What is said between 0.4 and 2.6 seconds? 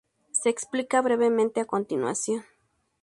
explica brevemente a continuación.